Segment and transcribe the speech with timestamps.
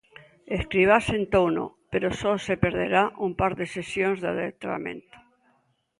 [0.59, 5.17] Escribá sentouno pero só se perderá un par de sesións de adestramento.